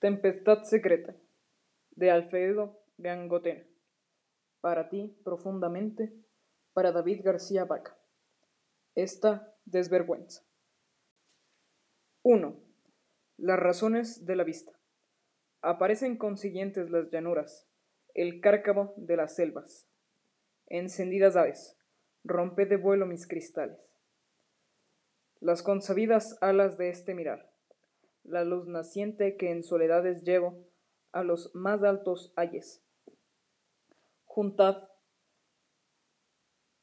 Tempestad 0.00 0.62
secreta 0.62 1.14
de 1.90 2.10
Alfredo 2.10 2.82
Gangotena. 2.96 3.66
Para 4.62 4.88
ti 4.88 5.14
profundamente, 5.22 6.10
para 6.72 6.90
David 6.90 7.20
García 7.22 7.66
Vaca. 7.66 7.98
Esta 8.94 9.54
desvergüenza. 9.66 10.42
1. 12.22 12.58
Las 13.36 13.58
razones 13.58 14.24
de 14.24 14.36
la 14.36 14.44
vista. 14.44 14.72
Aparecen 15.60 16.16
consiguientes 16.16 16.88
las 16.88 17.10
llanuras, 17.10 17.68
el 18.14 18.40
cárcamo 18.40 18.94
de 18.96 19.18
las 19.18 19.34
selvas. 19.34 19.86
Encendidas 20.68 21.36
aves, 21.36 21.76
rompe 22.24 22.64
de 22.64 22.78
vuelo 22.78 23.04
mis 23.04 23.28
cristales. 23.28 23.78
Las 25.40 25.62
consabidas 25.62 26.38
alas 26.40 26.78
de 26.78 26.88
este 26.88 27.12
mirar, 27.12 27.49
la 28.30 28.44
luz 28.44 28.66
naciente 28.66 29.36
que 29.36 29.50
en 29.50 29.62
soledades 29.62 30.22
llevo 30.22 30.66
a 31.12 31.22
los 31.22 31.54
más 31.54 31.82
altos 31.82 32.32
ayes. 32.36 32.82
Juntad 34.24 34.88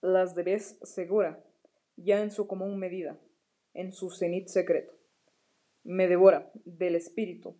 las 0.01 0.35
de 0.35 0.43
vez 0.43 0.77
segura, 0.83 1.43
ya 1.95 2.21
en 2.21 2.31
su 2.31 2.47
común 2.47 2.77
medida, 2.77 3.19
en 3.73 3.91
su 3.91 4.11
cenit 4.11 4.47
secreto. 4.47 4.93
Me 5.83 6.07
devora 6.07 6.51
del 6.65 6.95
espíritu 6.95 7.57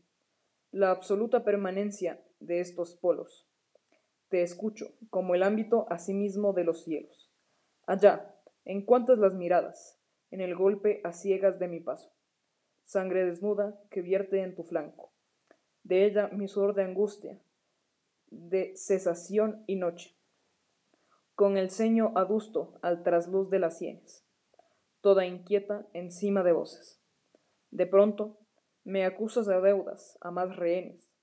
la 0.72 0.92
absoluta 0.92 1.44
permanencia 1.44 2.22
de 2.40 2.60
estos 2.60 2.96
polos. 2.96 3.48
Te 4.30 4.44
escucho 4.44 4.94
como 5.10 5.34
el 5.34 5.44
ámbito 5.44 5.88
asimismo 5.90 6.54
de 6.54 6.66
los 6.66 6.84
cielos. 6.84 7.32
Allá, 7.86 8.36
en 8.66 8.86
cuantas 8.86 9.18
las 9.18 9.34
miradas, 9.34 10.00
en 10.30 10.42
el 10.42 10.56
golpe 10.56 11.02
a 11.04 11.14
ciegas 11.14 11.58
de 11.58 11.70
mi 11.70 11.80
paso. 11.80 12.12
Sangre 12.88 13.24
desnuda 13.26 13.80
que 13.92 14.02
vierte 14.02 14.42
en 14.42 14.56
tu 14.56 14.64
flanco. 14.64 15.12
De 15.84 16.06
ella 16.06 16.30
mi 16.30 16.48
sudor 16.48 16.74
de 16.74 16.84
angustia, 16.84 17.40
de 18.32 18.76
cesación 18.76 19.64
y 19.68 19.76
noche. 19.76 20.16
Con 21.36 21.58
el 21.58 21.70
ceño 21.70 22.14
adusto 22.16 22.80
al 22.82 23.04
trasluz 23.04 23.52
de 23.52 23.60
las 23.60 23.78
sienes, 23.78 24.26
toda 25.02 25.28
inquieta 25.28 25.86
encima 25.94 26.42
de 26.42 26.54
voces. 26.54 27.00
De 27.70 27.86
pronto, 27.86 28.40
me 28.84 29.06
acusas 29.06 29.48
a 29.50 29.62
deudas, 29.62 30.18
a 30.22 30.32
más 30.32 30.56
rehenes. 30.56 31.14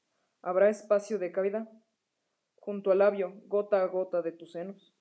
¿Habrá 0.41 0.69
espacio 0.69 1.19
de 1.19 1.33
cavidad? 1.33 1.69
Junto 2.61 2.93
al 2.93 2.99
labio, 2.99 3.43
gota 3.47 3.83
a 3.83 3.87
gota 3.87 4.23
de 4.23 4.31
tus 4.31 4.53
senos 4.53 4.95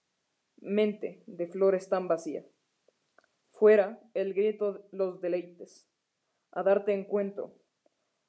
mente 0.63 1.23
de 1.27 1.47
flores 1.47 1.89
tan 1.89 2.07
vacía. 2.07 2.45
Fuera 3.51 3.99
el 4.13 4.33
grito 4.33 4.85
los 4.91 5.21
deleites, 5.21 5.87
a 6.53 6.63
darte 6.63 6.93
encuentro, 6.93 7.53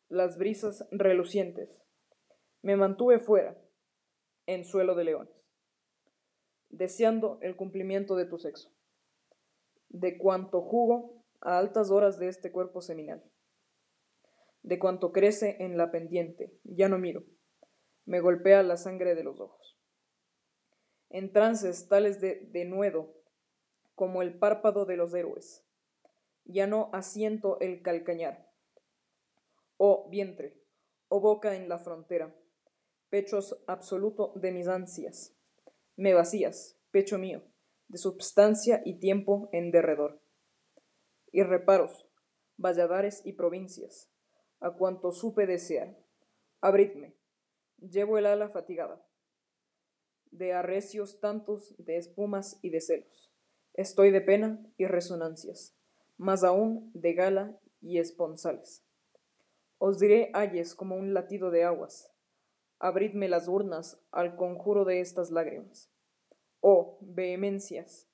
las 0.09 0.37
brisas 0.37 0.87
relucientes. 0.91 1.85
Me 2.63 2.77
mantuve 2.77 3.19
fuera, 3.19 3.57
en 4.47 4.65
suelo 4.65 4.95
de 4.95 5.05
leones, 5.05 5.35
deseando 6.69 7.39
el 7.41 7.57
cumplimiento 7.57 8.17
de 8.17 8.27
tu 8.27 8.39
sexo, 8.39 8.71
de 9.89 10.19
cuanto 10.19 10.61
jugo 10.61 11.25
a 11.41 11.59
altas 11.59 11.91
horas 11.91 12.19
de 12.19 12.29
este 12.29 12.51
cuerpo 12.51 12.81
seminal, 12.81 13.23
de 14.63 14.79
cuanto 14.79 15.13
crece 15.13 15.57
en 15.61 15.77
la 15.77 15.91
pendiente, 15.91 16.59
ya 16.65 16.89
no 16.89 16.99
miro, 16.99 17.25
me 18.05 18.21
golpea 18.21 18.63
la 18.63 18.77
sangre 18.77 19.15
de 19.15 19.25
los 19.25 19.41
ojos 19.41 19.75
en 21.15 21.33
trances 21.33 21.87
tales 21.87 22.21
de 22.21 22.49
denuedo 22.51 23.15
como 23.95 24.21
el 24.21 24.37
párpado 24.37 24.85
de 24.85 24.97
los 24.97 25.15
héroes. 25.15 25.65
Ya 26.45 26.67
no 26.67 26.91
asiento 26.93 27.59
el 27.61 27.83
calcañar. 27.83 28.51
Oh 29.77 30.09
vientre, 30.11 30.61
oh 31.09 31.21
boca 31.21 31.57
en 31.57 31.69
la 31.69 31.79
frontera, 31.79 32.35
pechos 33.09 33.63
absoluto 33.67 34.33
de 34.37 34.53
mis 34.53 34.69
ansias. 34.69 35.37
Me 35.97 36.15
vacías, 36.15 36.79
pecho 36.91 37.19
mío, 37.19 37.43
de 37.89 37.99
substancia 37.99 38.83
y 38.85 38.99
tiempo 38.99 39.49
en 39.53 39.71
derredor. 39.71 40.23
Y 41.33 41.43
reparos, 41.43 42.09
valladares 42.57 43.23
y 43.25 43.33
provincias, 43.33 44.11
a 44.61 44.71
cuanto 44.71 45.13
supe 45.13 45.47
desear. 45.47 45.97
Abridme, 46.61 47.17
llevo 47.79 48.19
el 48.19 48.27
ala 48.27 48.49
fatigada 48.49 49.05
de 50.35 50.53
arrecios 50.53 51.21
tantos, 51.21 51.75
de 51.79 51.97
espumas 51.97 52.59
y 52.61 52.71
de 52.71 52.81
celos. 52.81 53.33
Estoy 53.73 54.11
de 54.11 54.21
pena 54.21 54.67
y 54.77 54.87
resonancias, 54.87 55.77
más 56.17 56.45
aún 56.45 56.91
de 56.95 57.15
gala 57.15 57.59
y 57.81 57.99
esponsales. 57.99 58.85
Os 59.79 59.99
diré 59.99 60.31
ayes 60.35 60.75
como 60.75 60.97
un 60.97 61.15
latido 61.15 61.51
de 61.51 61.65
aguas. 61.65 62.11
Abridme 62.79 63.29
las 63.29 63.49
urnas 63.49 64.01
al 64.11 64.37
conjuro 64.37 64.85
de 64.85 65.01
estas 65.01 65.31
lágrimas. 65.31 65.91
Oh, 66.61 66.99
vehemencias, 67.01 68.09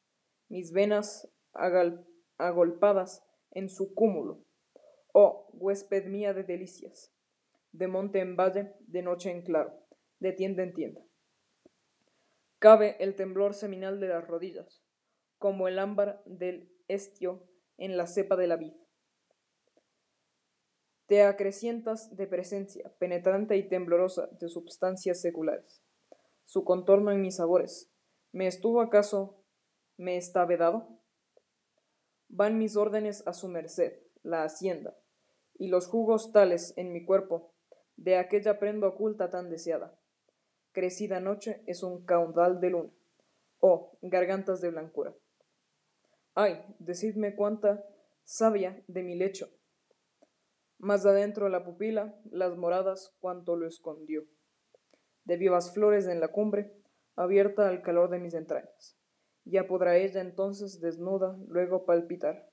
mis 0.49 0.73
venas 0.73 1.31
agolpadas 2.37 3.25
en 3.51 3.69
su 3.69 3.95
cúmulo. 3.95 4.45
Oh, 5.13 5.49
huésped 5.53 6.07
mía 6.07 6.33
de 6.35 6.45
delicias, 6.45 7.13
de 7.73 7.89
monte 7.89 8.21
en 8.21 8.37
valle, 8.37 8.75
de 8.81 9.03
noche 9.03 9.31
en 9.31 9.43
claro, 9.43 9.73
de 10.19 10.33
tienda 10.33 10.63
en 10.63 10.75
tienda. 10.75 11.01
Cabe 12.59 12.97
el 13.01 13.15
temblor 13.17 13.55
seminal 13.55 14.01
de 14.01 14.09
las 14.09 14.27
rodillas, 14.27 14.83
como 15.39 15.69
el 15.69 15.79
ámbar 15.79 16.23
del 16.27 16.71
estio 16.89 17.50
en 17.81 17.97
la 17.97 18.07
cepa 18.07 18.37
de 18.37 18.47
la 18.47 18.57
vid. 18.57 18.75
Te 21.07 21.25
acrecientas 21.25 22.15
de 22.17 22.29
presencia, 22.29 22.95
penetrante 23.01 23.57
y 23.57 23.69
temblorosa 23.69 24.29
de 24.39 24.49
substancias 24.49 25.21
seculares. 25.21 25.83
Su 26.45 26.63
contorno 26.63 27.11
en 27.11 27.21
mis 27.21 27.37
sabores. 27.37 27.91
¿Me 28.31 28.47
estuvo 28.47 28.81
acaso, 28.81 29.43
me 29.97 30.17
está 30.17 30.45
vedado? 30.45 31.01
Van 32.29 32.57
mis 32.57 32.77
órdenes 32.77 33.27
a 33.27 33.33
su 33.33 33.49
merced, 33.49 33.99
la 34.23 34.45
hacienda, 34.45 34.97
y 35.59 35.67
los 35.67 35.89
jugos 35.89 36.31
tales 36.31 36.73
en 36.77 36.93
mi 36.93 37.05
cuerpo, 37.05 37.53
de 37.97 38.17
aquella 38.17 38.61
prenda 38.61 38.87
oculta 38.87 39.31
tan 39.31 39.51
deseada 39.51 40.01
crecida 40.73 41.21
noche 41.21 41.63
es 41.67 41.83
un 41.83 42.05
caudal 42.05 42.61
de 42.61 42.71
luna. 42.71 42.91
Oh, 43.59 43.99
gargantas 44.03 44.61
de 44.61 44.71
blancura. 44.71 45.15
Ay, 46.35 46.65
decidme 46.79 47.35
cuánta 47.35 47.85
sabia 48.23 48.83
de 48.87 49.03
mi 49.03 49.17
lecho. 49.17 49.49
Más 50.79 51.05
adentro 51.05 51.49
la 51.49 51.65
pupila, 51.65 52.15
las 52.31 52.57
moradas, 52.57 53.15
cuánto 53.21 53.57
lo 53.57 53.67
escondió. 53.67 54.25
De 55.25 55.37
vivas 55.37 55.75
flores 55.75 56.07
en 56.07 56.21
la 56.21 56.29
cumbre, 56.29 56.73
abierta 57.17 57.69
al 57.69 57.83
calor 57.83 58.11
de 58.11 58.19
mis 58.19 58.35
entrañas. 58.35 58.97
Ya 59.45 59.67
podrá 59.67 59.97
ella 59.97 60.21
entonces 60.21 60.81
desnuda 60.81 61.37
luego 61.49 61.85
palpitar. 61.85 62.49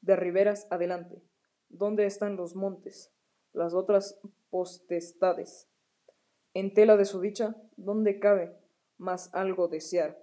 De 0.00 0.16
riberas 0.16 0.66
adelante, 0.70 1.22
¿dónde 1.68 2.06
están 2.06 2.36
los 2.36 2.56
montes, 2.56 3.12
las 3.52 3.74
otras 3.74 4.18
postestades? 4.50 5.68
En 6.54 6.72
tela 6.72 6.96
de 6.96 7.04
su 7.04 7.20
dicha, 7.20 7.54
¿dónde 7.76 8.18
cabe 8.18 8.56
más 8.96 9.32
algo 9.34 9.68
desear? 9.68 10.21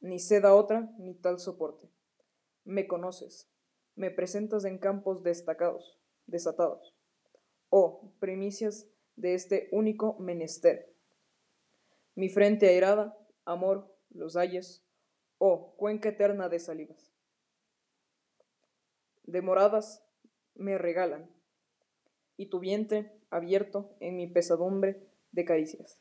Ni 0.00 0.18
seda 0.18 0.54
otra, 0.54 0.92
ni 0.98 1.14
tal 1.14 1.38
soporte. 1.38 1.88
Me 2.64 2.86
conoces, 2.86 3.50
me 3.94 4.10
presentas 4.10 4.64
en 4.64 4.78
campos 4.78 5.22
destacados, 5.22 5.98
desatados. 6.26 6.94
Oh, 7.70 8.12
primicias 8.18 8.88
de 9.16 9.34
este 9.34 9.68
único 9.72 10.18
menester. 10.18 10.94
Mi 12.14 12.28
frente 12.28 12.68
airada, 12.68 13.16
amor, 13.44 13.94
los 14.10 14.36
ayes, 14.36 14.84
oh, 15.38 15.74
cuenca 15.76 16.10
eterna 16.10 16.48
de 16.48 16.58
salivas. 16.58 17.12
Demoradas 19.24 20.04
me 20.54 20.78
regalan, 20.78 21.30
y 22.36 22.46
tu 22.46 22.60
vientre, 22.60 23.12
abierto 23.30 23.96
en 24.00 24.16
mi 24.16 24.26
pesadumbre 24.26 25.02
de 25.32 25.44
caricias. 25.44 26.00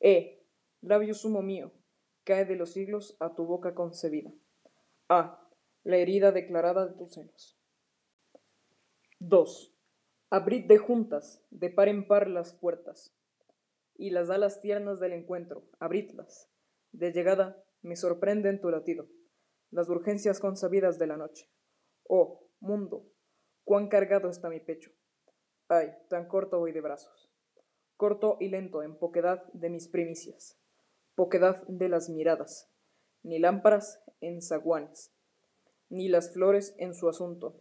Eh, 0.00 0.42
labio 0.80 1.14
sumo 1.14 1.42
mío, 1.42 1.72
cae 2.28 2.44
de 2.44 2.56
los 2.56 2.72
siglos 2.74 3.16
a 3.20 3.34
tu 3.34 3.46
boca 3.46 3.74
concebida. 3.74 4.30
Ah, 5.08 5.48
la 5.82 5.96
herida 5.96 6.30
declarada 6.30 6.86
de 6.86 6.92
tus 6.92 7.14
senos. 7.14 7.58
2. 9.18 9.74
Abrid 10.28 10.66
de 10.66 10.76
juntas, 10.76 11.42
de 11.48 11.70
par 11.70 11.88
en 11.88 12.06
par 12.06 12.28
las 12.28 12.52
puertas, 12.52 13.16
y 13.96 14.10
las 14.10 14.28
alas 14.28 14.60
tiernas 14.60 15.00
del 15.00 15.14
encuentro, 15.14 15.70
abridlas. 15.80 16.50
De 16.92 17.12
llegada 17.12 17.64
me 17.80 17.96
sorprenden 17.96 18.60
tu 18.60 18.68
latido, 18.68 19.08
las 19.70 19.88
urgencias 19.88 20.38
consabidas 20.38 20.98
de 20.98 21.06
la 21.06 21.16
noche. 21.16 21.50
Oh, 22.06 22.46
mundo, 22.60 23.10
cuán 23.64 23.88
cargado 23.88 24.28
está 24.28 24.50
mi 24.50 24.60
pecho. 24.60 24.92
Ay, 25.68 25.94
tan 26.10 26.28
corto 26.28 26.58
voy 26.58 26.72
de 26.72 26.82
brazos. 26.82 27.32
Corto 27.96 28.36
y 28.38 28.48
lento 28.48 28.82
en 28.82 28.98
poquedad 28.98 29.50
de 29.54 29.70
mis 29.70 29.88
primicias, 29.88 30.60
poquedad 31.18 31.66
de 31.66 31.88
las 31.88 32.08
miradas, 32.08 32.70
ni 33.24 33.40
lámparas 33.40 34.00
en 34.20 34.40
zaguanes, 34.40 35.12
ni 35.88 36.08
las 36.08 36.32
flores 36.32 36.76
en 36.78 36.94
su 36.94 37.08
asunto. 37.08 37.60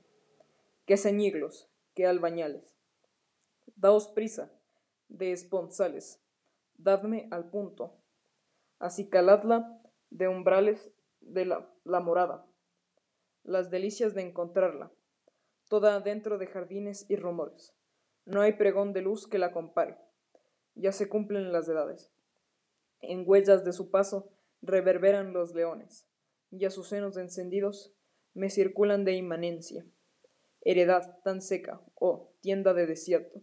Qué 0.85 0.95
ceñiglos, 0.95 1.67
qué 1.95 2.05
albañales. 2.05 2.77
Daos 3.75 4.09
prisa, 4.09 4.51
de 5.07 5.31
esponsales, 5.31 6.21
dadme 6.75 7.27
al 7.31 7.49
punto, 7.49 7.95
acicaladla 8.77 9.81
de 10.11 10.27
umbrales 10.27 10.91
de 11.21 11.45
la, 11.45 11.67
la 11.83 11.99
morada, 11.99 12.45
las 13.41 13.71
delicias 13.71 14.13
de 14.13 14.21
encontrarla, 14.21 14.91
toda 15.67 15.99
dentro 15.99 16.37
de 16.37 16.45
jardines 16.45 17.09
y 17.09 17.15
rumores. 17.15 17.73
No 18.23 18.41
hay 18.41 18.53
pregón 18.53 18.93
de 18.93 19.01
luz 19.01 19.25
que 19.25 19.39
la 19.39 19.51
compare. 19.51 19.97
Ya 20.75 20.91
se 20.91 21.09
cumplen 21.09 21.51
las 21.51 21.67
edades. 21.67 22.11
En 23.01 23.23
huellas 23.25 23.63
de 23.63 23.73
su 23.73 23.89
paso 23.89 24.29
reverberan 24.61 25.33
los 25.33 25.53
leones, 25.53 26.07
y 26.51 26.65
a 26.65 26.71
sus 26.71 26.89
senos 26.89 27.17
encendidos 27.17 27.93
me 28.33 28.49
circulan 28.49 29.05
de 29.05 29.13
inmanencia. 29.13 29.85
Heredad 30.61 31.19
tan 31.23 31.41
seca, 31.41 31.81
oh 31.95 32.33
tienda 32.41 32.73
de 32.73 32.87
desierto. 32.87 33.41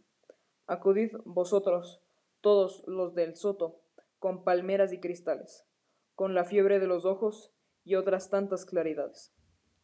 Acudid 0.67 1.13
vosotros, 1.25 2.03
todos 2.41 2.83
los 2.87 3.15
del 3.15 3.37
soto, 3.37 3.81
con 4.19 4.45
palmeras 4.45 4.93
y 4.93 5.01
cristales, 5.01 5.67
con 6.15 6.35
la 6.35 6.45
fiebre 6.45 6.81
de 6.81 6.87
los 6.87 7.05
ojos 7.05 7.53
y 7.85 7.95
otras 7.97 8.31
tantas 8.31 8.65
claridades. 8.65 9.35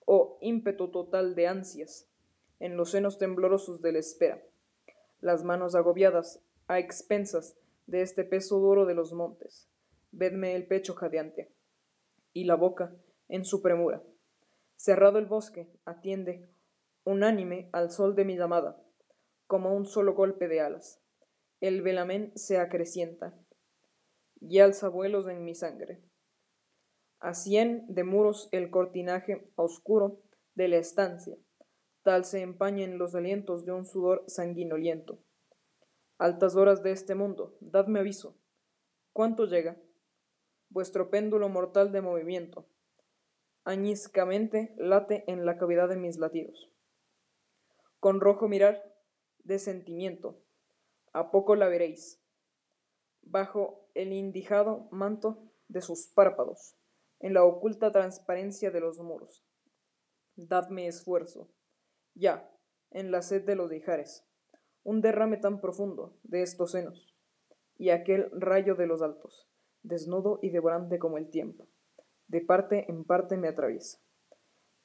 Oh 0.07 0.39
ímpetu 0.41 0.91
total 0.91 1.35
de 1.35 1.47
ansias, 1.47 2.09
en 2.59 2.77
los 2.77 2.91
senos 2.91 3.19
temblorosos 3.19 3.81
de 3.81 3.93
la 3.93 3.99
espera, 3.99 4.43
las 5.21 5.45
manos 5.45 5.75
agobiadas 5.75 6.43
a 6.67 6.79
expensas 6.79 7.57
de 7.91 8.03
este 8.03 8.25
peso 8.25 8.59
duro 8.61 8.87
de 8.87 8.95
los 8.95 9.13
montes. 9.13 9.69
Vedme 10.13 10.55
el 10.55 10.67
pecho 10.67 10.95
jadeante 10.95 11.53
y 12.33 12.45
la 12.45 12.55
boca 12.55 12.95
en 13.29 13.45
su 13.45 13.63
premura. 13.63 14.03
Cerrado 14.77 15.19
el 15.19 15.27
bosque, 15.27 15.69
atiende, 15.85 16.49
unánime 17.05 17.69
al 17.73 17.91
sol 17.91 18.15
de 18.15 18.25
mi 18.25 18.37
llamada, 18.37 18.81
como 19.47 19.75
un 19.75 19.87
solo 19.87 20.15
golpe 20.15 20.47
de 20.47 20.61
alas. 20.61 21.03
El 21.61 21.83
velamen 21.83 22.33
se 22.37 22.59
acrecienta 22.59 23.37
y 24.41 24.61
alza 24.61 24.89
vuelos 24.89 25.29
en 25.29 25.45
mi 25.45 25.55
sangre. 25.55 26.01
A 27.19 27.35
cien 27.35 27.85
de 27.89 28.05
muros 28.05 28.49
el 28.53 28.71
cortinaje 28.71 29.51
oscuro 29.57 30.23
de 30.55 30.69
la 30.69 30.77
estancia, 30.77 31.37
tal 32.03 32.25
se 32.25 32.41
empañen 32.41 32.99
los 32.99 33.15
alientos 33.15 33.67
de 33.67 33.73
un 33.73 33.85
sudor 33.85 34.25
sanguinoliento. 34.29 35.19
Altas 36.21 36.55
horas 36.55 36.83
de 36.83 36.93
este 36.93 37.15
mundo, 37.15 37.57
dadme 37.61 38.01
aviso. 38.01 38.37
¿Cuánto 39.15 39.47
llega? 39.47 39.81
Vuestro 40.69 41.09
péndulo 41.09 41.49
mortal 41.49 41.93
de 41.93 42.03
movimiento. 42.03 42.67
Añiscamente 43.65 44.75
late 44.77 45.25
en 45.29 45.47
la 45.47 45.57
cavidad 45.57 45.89
de 45.89 45.97
mis 45.97 46.19
latidos. 46.19 46.71
Con 48.01 48.21
rojo 48.21 48.49
mirar 48.49 48.85
de 49.45 49.59
sentimiento, 49.59 50.45
a 51.15 51.31
poco 51.31 51.57
la 51.57 51.69
veréis, 51.69 52.23
bajo 53.23 53.89
el 53.95 54.13
indijado 54.13 54.89
manto 54.91 55.51
de 55.69 55.81
sus 55.81 56.09
párpados, 56.09 56.77
en 57.21 57.33
la 57.33 57.45
oculta 57.45 57.93
transparencia 57.93 58.71
de 58.71 58.81
los 58.81 58.99
muros. 58.99 59.43
Dadme 60.37 60.87
esfuerzo 60.87 61.49
ya, 62.13 62.55
en 62.91 63.11
la 63.11 63.23
sed 63.23 63.47
de 63.47 63.57
los 63.57 63.71
dijares, 63.71 64.30
un 64.83 65.01
derrame 65.01 65.37
tan 65.37 65.61
profundo 65.61 66.17
de 66.23 66.43
estos 66.43 66.73
senos, 66.73 67.15
y 67.77 67.91
aquel 67.91 68.31
rayo 68.33 68.75
de 68.75 68.87
los 68.87 69.03
altos, 69.03 69.49
desnudo 69.83 70.39
y 70.43 70.51
devorante 70.51 70.99
como 70.99 71.19
el 71.19 71.31
tiempo, 71.31 71.69
de 72.29 72.41
parte 72.41 72.91
en 72.91 73.05
parte 73.05 73.37
me 73.37 73.49
atraviesa. 73.49 73.99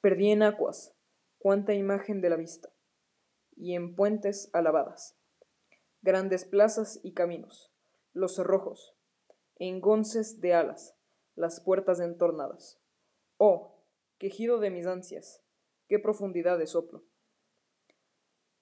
Perdí 0.00 0.30
en 0.30 0.42
aguas 0.42 0.94
cuánta 1.38 1.74
imagen 1.74 2.20
de 2.20 2.30
la 2.30 2.36
vista, 2.36 2.70
y 3.56 3.74
en 3.74 3.94
puentes 3.94 4.50
alabadas, 4.52 5.16
grandes 6.02 6.44
plazas 6.44 7.00
y 7.02 7.14
caminos, 7.14 7.72
los 8.12 8.36
cerrojos, 8.36 8.96
engonces 9.58 10.40
de 10.40 10.54
alas, 10.54 10.94
las 11.34 11.60
puertas 11.60 12.00
entornadas. 12.00 12.80
Oh, 13.38 13.82
quejido 14.18 14.58
de 14.58 14.70
mis 14.70 14.86
ansias, 14.86 15.42
qué 15.88 15.98
profundidad 15.98 16.58
de 16.58 16.66
soplo. 16.66 17.04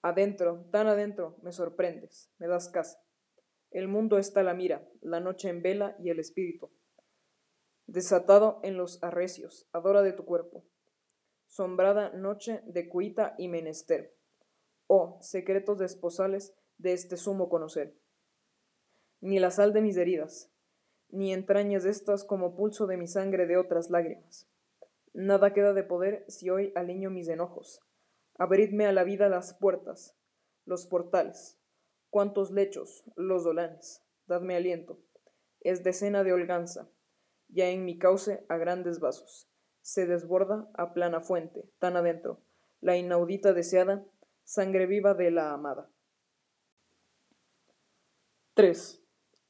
Adentro, 0.04 0.66
tan 0.70 0.86
adentro, 0.86 1.38
me 1.40 1.50
sorprendes, 1.50 2.30
me 2.36 2.46
das 2.46 2.68
casa. 2.68 3.02
El 3.70 3.88
mundo 3.88 4.18
está 4.18 4.42
la 4.42 4.52
mira, 4.52 4.86
la 5.00 5.18
noche 5.18 5.48
en 5.48 5.62
vela 5.62 5.96
y 5.98 6.10
el 6.10 6.18
espíritu. 6.18 6.70
Desatado 7.86 8.60
en 8.64 8.76
los 8.76 9.02
arrecios, 9.02 9.66
adora 9.72 10.02
de 10.02 10.12
tu 10.12 10.26
cuerpo. 10.26 10.62
Sombrada 11.46 12.10
noche 12.10 12.60
de 12.66 12.86
cuita 12.86 13.34
y 13.38 13.48
menester. 13.48 14.14
Oh, 14.88 15.16
secretos 15.22 15.78
desposales 15.78 16.54
de 16.76 16.92
este 16.92 17.16
sumo 17.16 17.48
conocer. 17.48 17.96
Ni 19.22 19.38
la 19.38 19.50
sal 19.50 19.72
de 19.72 19.80
mis 19.80 19.96
heridas, 19.96 20.52
ni 21.08 21.32
entrañas 21.32 21.86
estas 21.86 22.24
como 22.24 22.54
pulso 22.54 22.86
de 22.86 22.98
mi 22.98 23.06
sangre 23.06 23.46
de 23.46 23.56
otras 23.56 23.88
lágrimas. 23.88 24.50
Nada 25.14 25.54
queda 25.54 25.72
de 25.72 25.82
poder 25.82 26.26
si 26.28 26.50
hoy 26.50 26.74
aliño 26.74 27.08
mis 27.08 27.28
enojos, 27.28 27.80
Abridme 28.36 28.86
a 28.86 28.92
la 28.92 29.04
vida 29.04 29.28
las 29.28 29.54
puertas, 29.54 30.16
los 30.64 30.86
portales. 30.86 31.56
Cuántos 32.10 32.50
lechos, 32.50 33.04
los 33.14 33.44
dolanes, 33.44 34.02
dadme 34.26 34.56
aliento. 34.56 34.98
Es 35.60 35.84
decena 35.84 36.24
de 36.24 36.32
holganza, 36.32 36.90
ya 37.46 37.68
en 37.68 37.84
mi 37.84 37.96
cauce 37.96 38.44
a 38.48 38.56
grandes 38.56 38.98
vasos. 38.98 39.48
Se 39.82 40.06
desborda 40.06 40.68
a 40.74 40.92
plana 40.94 41.20
fuente, 41.20 41.70
tan 41.78 41.96
adentro, 41.96 42.42
la 42.80 42.96
inaudita 42.96 43.52
deseada, 43.52 44.04
sangre 44.42 44.86
viva 44.86 45.14
de 45.14 45.30
la 45.30 45.52
amada. 45.52 45.88
3. 48.54 49.00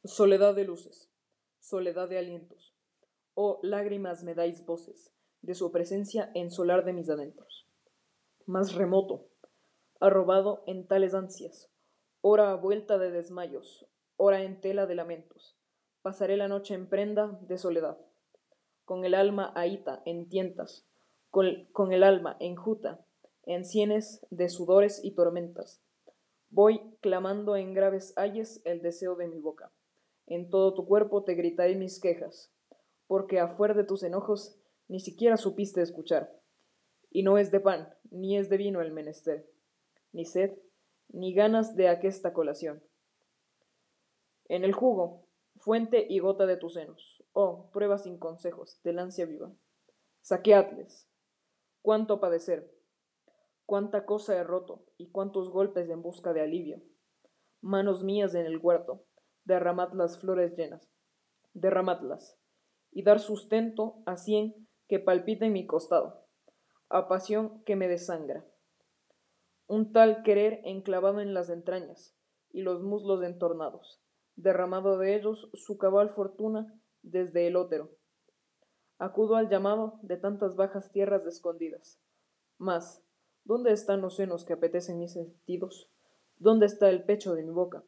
Soledad 0.05 0.55
de 0.55 0.65
luces, 0.65 1.11
soledad 1.59 2.11
de 2.11 2.19
alientos. 2.19 2.77
Oh 3.33 3.61
lágrimas 3.63 4.25
me 4.25 4.35
dais 4.35 4.63
voces, 4.67 5.11
de 5.41 5.55
su 5.55 5.73
presencia 5.73 6.31
en 6.35 6.51
solar 6.51 6.85
de 6.85 6.93
mis 6.93 7.09
adentros 7.09 7.64
más 8.47 8.75
remoto, 8.75 9.29
arrobado 10.01 10.63
en 10.67 10.87
tales 10.87 11.15
ansias, 11.15 11.71
hora 12.21 12.51
a 12.51 12.57
vuelta 12.57 12.99
de 12.99 13.11
desmayos, 13.11 13.87
hora 14.17 14.43
en 14.43 14.61
tela 14.61 14.87
de 14.87 14.95
lamentos, 14.95 15.57
pasaré 16.03 16.37
la 16.37 16.49
noche 16.49 16.75
en 16.75 16.89
prenda 16.89 17.39
de 17.43 17.59
soledad, 17.59 17.99
con 18.85 19.05
el 19.05 19.15
alma 19.15 19.53
ahita 19.55 20.03
en 20.05 20.29
tientas, 20.29 20.87
con, 21.31 21.93
el 21.93 22.03
alma 22.03 22.37
enjuta 22.41 23.05
en 23.45 23.65
sienes 23.65 24.25
de 24.31 24.49
sudores 24.49 25.03
y 25.03 25.15
tormentas. 25.15 25.83
Voy 26.51 26.97
clamando 27.01 27.57
en 27.57 27.75
graves 27.75 28.13
ayes 28.17 28.61
el 28.65 28.83
deseo 28.83 29.17
de 29.17 29.27
mi 29.27 29.41
boca. 29.41 29.73
En 30.27 30.49
todo 30.51 30.75
tu 30.75 30.87
cuerpo 30.87 31.25
te 31.25 31.35
gritaré 31.35 31.75
mis 31.75 32.01
quejas, 32.01 32.55
porque 33.07 33.41
a 33.41 33.49
fuer 33.49 33.75
de 33.75 33.85
tus 33.85 34.03
enojos 34.03 34.61
ni 34.87 35.01
siquiera 35.01 35.37
supiste 35.37 35.83
escuchar. 35.83 36.31
Y 37.11 37.23
no 37.23 37.39
es 37.39 37.51
de 37.51 37.61
pan, 37.61 37.94
ni 38.11 38.37
es 38.37 38.49
de 38.49 38.57
vino 38.57 38.81
el 38.81 38.93
menester, 38.93 39.49
ni 40.13 40.25
sed, 40.25 40.59
ni 41.09 41.35
ganas 41.35 41.77
de 41.77 41.89
aquesta 41.89 42.33
colación. 42.33 42.83
En 44.47 44.65
el 44.65 44.73
jugo, 44.73 45.27
fuente 45.57 46.07
y 46.09 46.19
gota 46.19 46.47
de 46.47 46.57
tus 46.57 46.75
senos, 46.75 47.25
oh, 47.33 47.71
prueba 47.73 47.99
sin 47.99 48.19
consejos, 48.19 48.81
del 48.83 48.99
ansia 48.99 49.27
viva. 49.27 49.53
Saqueadles. 50.21 51.09
Cuánto 51.83 52.21
padecer, 52.21 52.73
cuánta 53.67 54.07
cosa 54.07 54.37
he 54.37 54.45
roto, 54.45 54.87
y 54.97 55.11
cuántos 55.11 55.51
golpes 55.51 55.89
en 55.91 56.03
busca 56.03 56.33
de 56.33 56.43
alivio. 56.43 56.81
Manos 57.61 58.03
mías 58.03 58.35
en 58.35 58.47
el 58.47 58.59
huerto, 58.59 59.05
derramad 59.45 59.93
las 59.93 60.19
flores 60.19 60.57
llenas, 60.57 60.89
derramadlas, 61.53 62.39
y 62.91 63.03
dar 63.03 63.21
sustento 63.21 64.03
a 64.07 64.17
cien 64.17 64.69
que 64.89 64.99
palpiten 64.99 65.53
mi 65.53 65.67
costado 65.67 66.24
a 66.89 67.09
pasión 67.09 67.63
que 67.65 67.77
me 67.77 67.89
desangra. 67.89 68.45
Un 69.67 69.93
tal 69.93 70.23
querer 70.23 70.61
enclavado 70.65 71.21
en 71.21 71.35
las 71.35 71.51
entrañas 71.51 72.15
y 72.51 72.63
los 72.63 72.83
muslos 72.83 73.23
entornados, 73.23 74.01
derramado 74.37 74.99
de 74.99 75.17
ellos 75.17 75.51
su 75.55 75.79
cabal 75.79 76.11
fortuna 76.11 76.79
desde 77.03 77.47
el 77.47 77.57
ótero. 77.57 77.91
Acudo 78.99 79.37
al 79.37 79.49
llamado 79.49 79.99
de 80.03 80.17
tantas 80.17 80.57
bajas 80.57 80.93
tierras 80.93 81.27
escondidas. 81.27 82.01
Mas, 82.59 83.03
¿dónde 83.45 83.73
están 83.73 84.01
los 84.01 84.17
senos 84.17 84.45
que 84.45 84.53
apetecen 84.53 84.99
mis 84.99 85.13
sentidos? 85.13 85.91
¿Dónde 86.37 86.67
está 86.67 86.89
el 86.91 87.05
pecho 87.05 87.35
de 87.35 87.43
mi 87.43 87.51
boca? 87.51 87.85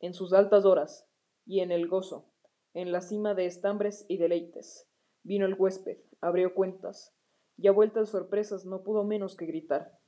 En 0.00 0.14
sus 0.14 0.32
altas 0.32 0.64
horas, 0.64 1.08
y 1.46 1.60
en 1.60 1.70
el 1.70 1.88
gozo, 1.88 2.26
en 2.74 2.92
la 2.92 3.00
cima 3.00 3.34
de 3.34 3.46
estambres 3.46 4.04
y 4.08 4.18
deleites, 4.18 4.88
vino 5.22 5.46
el 5.46 5.54
huésped, 5.54 5.98
abrió 6.20 6.54
cuentas, 6.54 7.15
y 7.58 7.68
a 7.68 7.72
vuelta 7.72 8.00
de 8.00 8.06
sorpresas 8.06 8.66
no 8.66 8.82
pudo 8.82 9.04
menos 9.04 9.36
que 9.36 9.46
gritar, 9.46 9.98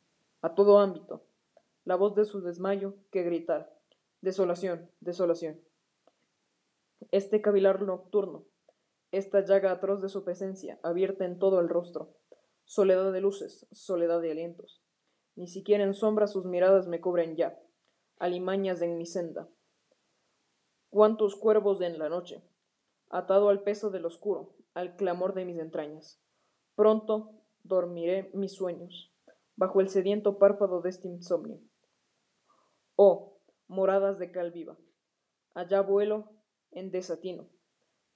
a 0.43 0.55
todo 0.55 0.79
ámbito, 0.79 1.25
la 1.85 1.97
voz 1.97 2.15
de 2.15 2.25
su 2.25 2.41
desmayo 2.41 2.95
que 3.11 3.23
gritar, 3.23 3.75
desolación, 4.21 4.91
desolación. 5.01 5.61
Este 7.11 7.41
cavilar 7.41 7.83
nocturno, 7.83 8.45
esta 9.11 9.45
llaga 9.45 9.73
atroz 9.73 10.03
de 10.03 10.09
su 10.09 10.25
presencia, 10.25 10.79
abierta 10.83 11.25
en 11.25 11.39
todo 11.39 11.61
el 11.61 11.69
rostro, 11.69 12.15
soledad 12.65 13.13
de 13.13 13.21
luces, 13.21 13.67
soledad 13.71 14.21
de 14.21 14.33
alientos. 14.33 14.83
Ni 15.35 15.47
siquiera 15.47 15.85
en 15.85 15.95
sombra 15.95 16.27
sus 16.27 16.47
miradas 16.47 16.89
me 16.89 17.01
cubren 17.01 17.37
ya. 17.37 17.59
alimañas 18.19 18.83
en 18.83 18.99
mi 18.99 19.07
senda. 19.07 19.49
Cuántos 20.91 21.37
cuervos 21.37 21.81
en 21.81 21.99
la 21.99 22.09
noche, 22.09 22.43
atado 23.09 23.49
al 23.49 23.63
peso 23.63 23.91
del 23.91 24.05
oscuro, 24.05 24.57
al 24.75 24.97
clamor 24.97 25.35
de 25.35 25.45
mis 25.45 25.59
entrañas. 25.59 26.21
Pronto 26.75 27.38
dormiré 27.69 28.31
mis 28.35 28.53
sueños, 28.53 29.15
bajo 29.57 29.81
el 29.81 29.89
sediento 29.89 30.39
párpado 30.39 30.81
de 30.81 30.91
este 30.91 31.09
insomnio. 31.09 31.61
Oh, 32.97 33.39
moradas 33.69 34.19
de 34.19 34.33
cal 34.33 34.51
viva, 34.51 34.77
allá 35.55 35.83
vuelo 35.83 36.33
en 36.71 36.91
desatino, 36.91 37.49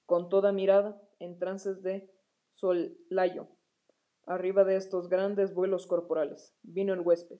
con 0.05 0.29
toda 0.29 0.51
mirada 0.51 1.01
en 1.19 1.39
trances 1.39 1.81
de 1.83 2.11
solayo. 2.53 3.47
Arriba 4.25 4.63
de 4.63 4.75
estos 4.75 5.09
grandes 5.09 5.53
vuelos 5.53 5.85
corporales 5.87 6.55
vino 6.63 6.93
el 6.93 7.01
huésped, 7.01 7.39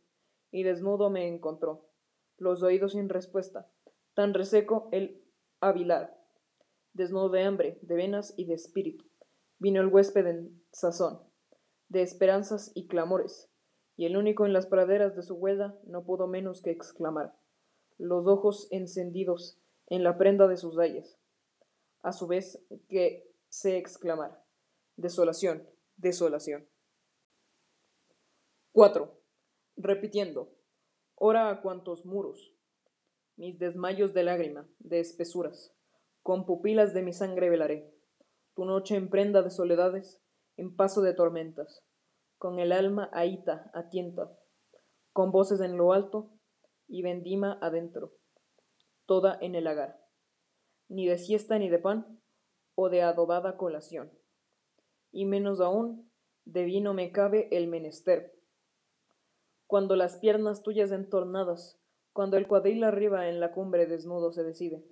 y 0.51 0.63
desnudo 0.63 1.09
me 1.09 1.27
encontró, 1.27 1.89
los 2.37 2.61
oídos 2.61 2.91
sin 2.93 3.09
respuesta, 3.09 3.71
tan 4.13 4.33
reseco 4.33 4.89
el 4.91 5.23
avilar, 5.59 6.17
desnudo 6.93 7.29
de 7.29 7.43
hambre, 7.43 7.79
de 7.81 7.95
venas 7.95 8.33
y 8.37 8.45
de 8.45 8.53
espíritu. 8.53 9.05
Vino 9.59 9.81
el 9.81 9.87
huésped 9.87 10.27
en 10.27 10.63
sazón, 10.71 11.21
de 11.93 12.01
esperanzas 12.01 12.71
y 12.73 12.87
clamores, 12.87 13.51
y 13.95 14.07
el 14.07 14.17
único 14.17 14.47
en 14.47 14.51
las 14.51 14.65
praderas 14.65 15.15
de 15.15 15.21
su 15.21 15.35
huelga 15.35 15.77
no 15.83 16.03
pudo 16.03 16.25
menos 16.25 16.63
que 16.63 16.71
exclamar, 16.71 17.37
los 17.99 18.25
ojos 18.25 18.67
encendidos 18.71 19.59
en 19.85 20.03
la 20.03 20.17
prenda 20.17 20.47
de 20.47 20.57
sus 20.57 20.75
dalles, 20.75 21.19
a 22.01 22.11
su 22.11 22.25
vez 22.25 22.65
que 22.89 23.31
se 23.47 23.77
exclamar, 23.77 24.43
desolación, 24.97 25.69
desolación. 25.95 26.67
4. 28.71 29.15
Repitiendo, 29.77 30.51
ora 31.13 31.51
a 31.51 31.61
cuantos 31.61 32.07
muros, 32.07 32.55
mis 33.35 33.59
desmayos 33.59 34.15
de 34.15 34.23
lágrima, 34.23 34.67
de 34.79 34.99
espesuras, 34.99 35.75
con 36.23 36.47
pupilas 36.47 36.95
de 36.95 37.03
mi 37.03 37.13
sangre 37.13 37.51
velaré, 37.51 37.93
tu 38.55 38.65
noche 38.65 38.95
en 38.95 39.11
prenda 39.11 39.43
de 39.43 39.51
soledades, 39.51 40.22
en 40.57 40.75
paso 40.75 41.01
de 41.01 41.13
tormentas, 41.13 41.83
con 42.37 42.59
el 42.59 42.71
alma 42.71 43.09
ahita, 43.13 43.71
atienta, 43.73 44.31
con 45.11 45.31
voces 45.31 45.61
en 45.61 45.77
lo 45.77 45.93
alto 45.93 46.31
y 46.87 47.01
vendima 47.01 47.57
adentro, 47.61 48.11
toda 49.05 49.37
en 49.41 49.55
el 49.55 49.67
agar, 49.67 49.99
ni 50.89 51.07
de 51.07 51.17
siesta 51.17 51.57
ni 51.57 51.69
de 51.69 51.79
pan, 51.79 52.19
o 52.75 52.89
de 52.89 53.01
adobada 53.01 53.57
colación, 53.57 54.11
y 55.11 55.25
menos 55.25 55.61
aún 55.61 56.11
de 56.45 56.63
vino 56.63 56.93
me 56.93 57.11
cabe 57.11 57.47
el 57.51 57.67
menester. 57.67 58.35
Cuando 59.67 59.95
las 59.95 60.17
piernas 60.17 60.63
tuyas 60.63 60.91
entornadas, 60.91 61.79
cuando 62.11 62.37
el 62.37 62.47
cuadril 62.47 62.83
arriba 62.83 63.29
en 63.29 63.39
la 63.39 63.51
cumbre 63.51 63.85
desnudo 63.85 64.31
se 64.31 64.43
decide, 64.43 64.85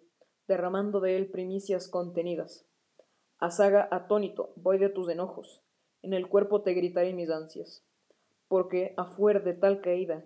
derramando 0.48 1.02
de 1.02 1.18
él 1.18 1.30
primicias 1.30 1.88
contenidas. 1.88 2.68
A 3.42 3.50
saga 3.50 3.88
atónito 3.90 4.54
voy 4.56 4.78
de 4.78 4.90
tus 4.90 5.10
enojos, 5.10 5.64
en 6.04 6.14
el 6.14 6.30
cuerpo 6.30 6.62
te 6.62 6.76
gritaré 6.76 7.12
mis 7.12 7.32
ansias, 7.32 7.84
porque 8.48 8.94
a 8.98 9.06
fuer 9.06 9.44
de 9.44 9.56
tal 9.56 9.82
caída, 9.82 10.24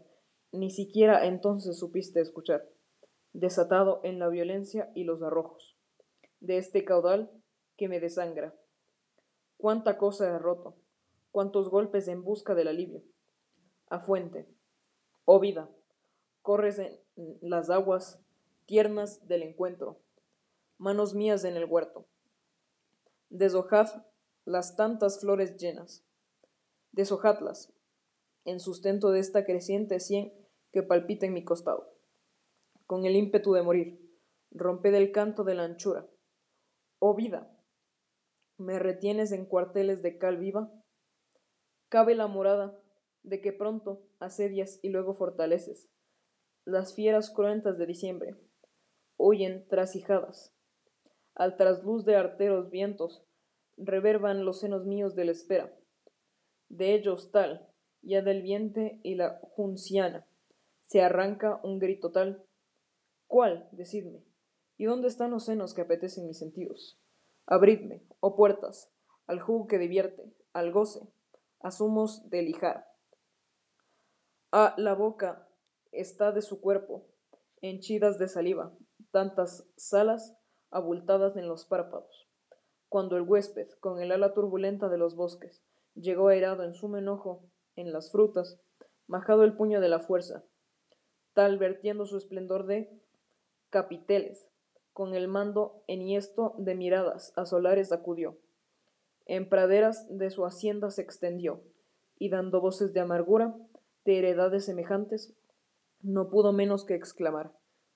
ni 0.52 0.70
siquiera 0.70 1.26
entonces 1.26 1.80
supiste 1.80 2.20
escuchar, 2.20 2.70
desatado 3.32 4.02
en 4.04 4.20
la 4.20 4.28
violencia 4.28 4.92
y 4.96 5.06
los 5.06 5.24
arrojos, 5.24 5.78
de 6.42 6.58
este 6.58 6.84
caudal 6.84 7.32
que 7.78 7.88
me 7.88 8.02
desangra. 8.02 8.54
Cuánta 9.56 9.98
cosa 9.98 10.28
he 10.28 10.38
roto, 10.38 10.76
cuántos 11.32 11.70
golpes 11.70 12.10
en 12.10 12.22
busca 12.22 12.54
del 12.54 12.68
alivio. 12.68 13.02
A 13.88 14.02
fuente, 14.02 14.46
oh 15.24 15.40
vida, 15.40 15.70
corres 16.42 16.80
en 16.80 17.00
las 17.40 17.70
aguas 17.70 18.22
tiernas 18.66 19.26
del 19.26 19.44
encuentro, 19.44 20.02
manos 20.78 21.14
mías 21.14 21.46
en 21.46 21.56
el 21.56 21.64
huerto. 21.64 22.10
Deshojad 23.30 24.06
las 24.46 24.76
tantas 24.76 25.20
flores 25.20 25.58
llenas, 25.58 26.06
deshojadlas, 26.92 27.74
en 28.46 28.60
sustento 28.60 29.12
de 29.12 29.20
esta 29.20 29.46
creciente 29.46 30.00
sien 30.00 30.34
que 30.72 30.84
palpita 30.84 31.26
en 31.26 31.34
mi 31.34 31.44
costado. 31.44 31.94
Con 32.86 33.06
el 33.06 33.16
ímpetu 33.16 33.54
de 33.54 33.64
morir, 33.64 34.20
romped 34.52 34.94
el 34.94 35.12
canto 35.12 35.44
de 35.44 35.56
la 35.56 35.64
anchura. 35.64 36.08
Oh 37.00 37.16
vida, 37.16 37.52
¿me 38.58 38.80
retienes 38.80 39.32
en 39.32 39.46
cuarteles 39.46 40.02
de 40.02 40.18
cal 40.18 40.38
viva? 40.38 40.72
Cabe 41.90 42.16
la 42.16 42.28
morada 42.28 42.80
de 43.24 43.42
que 43.42 43.52
pronto 43.52 44.08
asedias 44.20 44.80
y 44.84 44.90
luego 44.90 45.16
fortaleces 45.16 45.90
las 46.66 46.96
fieras 46.96 47.30
cruentas 47.30 47.78
de 47.78 47.86
diciembre 47.86 48.36
huyen 49.18 49.68
trasijadas. 49.68 50.55
Al 51.36 51.58
trasluz 51.58 52.06
de 52.06 52.16
arteros 52.16 52.70
vientos 52.72 53.24
reverban 53.78 54.46
los 54.46 54.62
senos 54.62 54.86
míos 54.86 55.16
de 55.16 55.26
la 55.26 55.32
espera. 55.32 55.78
De 56.70 56.94
ellos 56.94 57.32
tal, 57.32 57.70
ya 58.02 58.22
del 58.22 58.42
viente 58.42 59.00
y 59.04 59.16
la 59.16 59.40
junciana, 59.56 60.26
se 60.86 61.02
arranca 61.02 61.60
un 61.64 61.80
grito 61.80 62.12
tal. 62.12 62.46
¿Cuál? 63.28 63.68
Decidme. 63.74 64.24
¿Y 64.78 64.86
dónde 64.86 65.10
están 65.10 65.32
los 65.32 65.46
senos 65.46 65.74
que 65.74 65.82
apetecen 65.82 66.26
mis 66.26 66.40
sentidos? 66.40 67.00
Abridme, 67.46 68.02
oh 68.22 68.36
puertas, 68.36 68.92
al 69.28 69.40
jugo 69.40 69.68
que 69.68 69.78
divierte, 69.78 70.34
al 70.54 70.72
goce, 70.72 71.02
a 71.60 71.72
zumos 71.72 72.30
de 72.30 72.44
lijar. 72.44 72.88
A 74.52 74.74
la 74.78 74.94
boca 74.94 75.50
está 75.92 76.32
de 76.32 76.42
su 76.42 76.62
cuerpo, 76.62 77.08
henchidas 77.62 78.20
de 78.20 78.28
saliva, 78.28 78.74
tantas 79.12 79.68
salas 79.76 80.38
abultadas 80.76 81.38
en 81.38 81.48
los 81.48 81.64
párpados. 81.64 82.28
Cuando 82.90 83.16
el 83.16 83.24
huésped, 83.24 83.70
con 83.80 84.02
el 84.02 84.12
ala 84.12 84.34
turbulenta 84.34 84.90
de 84.90 84.98
los 84.98 85.16
bosques, 85.16 85.64
llegó 85.96 86.28
airado 86.28 86.64
en 86.64 86.74
sumo 86.74 86.98
enojo 86.98 87.46
en 87.78 87.94
las 87.94 88.12
frutas, 88.12 88.60
majado 89.08 89.46
el 89.46 89.56
puño 89.56 89.80
de 89.80 89.88
la 89.88 90.00
fuerza, 90.00 90.44
tal 91.34 91.58
vertiendo 91.58 92.06
su 92.06 92.18
esplendor 92.18 92.66
de 92.66 92.90
capiteles, 93.70 94.50
con 94.92 95.16
el 95.16 95.30
mando 95.30 95.82
enhiesto 95.88 96.56
de 96.58 96.76
miradas 96.76 97.32
a 97.38 97.46
solares 97.46 97.94
acudió. 97.94 98.38
En 99.26 99.48
praderas 99.48 100.06
de 100.10 100.30
su 100.30 100.46
hacienda 100.46 100.92
se 100.92 101.02
extendió, 101.02 101.64
y 102.20 102.30
dando 102.30 102.60
voces 102.60 102.94
de 102.94 103.00
amargura, 103.00 103.56
de 104.04 104.20
heredades 104.20 104.66
semejantes, 104.66 105.34
no 106.02 106.30
pudo 106.30 106.52
menos 106.52 106.84
que 106.84 106.96
exclamar 106.96 107.54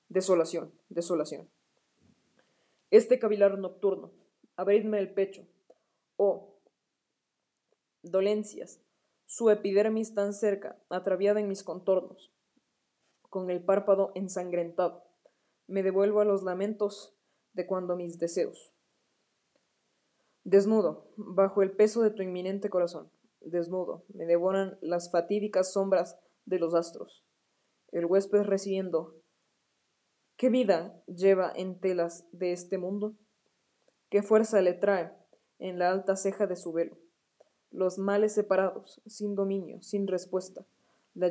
Desolación, 0.07 0.74
desolación. 0.89 1.50
Este 2.91 3.19
cavilar 3.19 3.58
nocturno, 3.58 4.12
abridme 4.55 5.00
el 5.00 5.13
pecho, 5.13 5.48
oh 6.17 6.55
dolencias, 8.01 8.81
su 9.25 9.50
epidermis 9.50 10.15
tan 10.15 10.34
cerca, 10.34 10.81
atraviada 10.89 11.39
en 11.39 11.48
mis 11.48 11.63
contornos, 11.63 12.31
con 13.29 13.50
el 13.50 13.63
párpado 13.63 14.12
ensangrentado, 14.15 15.03
me 15.67 15.84
devuelvo 15.84 16.22
a 16.22 16.25
los 16.25 16.43
lamentos 16.43 17.15
de 17.53 17.67
cuando 17.67 17.96
mis 17.96 18.17
deseos. 18.17 18.74
Desnudo, 20.43 21.12
bajo 21.17 21.62
el 21.62 21.72
peso 21.72 22.01
de 22.01 22.12
tu 22.12 22.24
inminente 22.24 22.69
corazón, 22.69 23.12
desnudo, 23.41 24.05
me 24.10 24.25
devoran 24.25 24.79
las 24.81 25.12
fatídicas 25.12 25.74
sombras 25.74 26.17
de 26.46 26.58
los 26.58 26.74
astros 26.74 27.24
el 27.91 28.05
huésped 28.05 28.43
recibiendo. 28.43 29.18
¿Qué 30.39 30.48
vida 30.48 31.03
lleva 31.05 31.51
en 31.53 31.81
telas 31.81 32.25
de 32.31 32.53
este 32.53 32.77
mundo? 32.77 33.13
¿Qué 34.10 34.24
fuerza 34.24 34.62
le 34.62 34.74
trae 34.74 35.12
en 35.58 35.79
la 35.79 35.91
alta 35.91 36.15
ceja 36.15 36.48
de 36.48 36.55
su 36.55 36.72
velo? 36.72 36.98
Los 37.72 37.98
males 37.98 38.36
separados, 38.36 39.01
sin 39.05 39.36
dominio, 39.36 39.81
sin 39.81 40.08
respuesta, 40.08 40.65
la, 41.13 41.29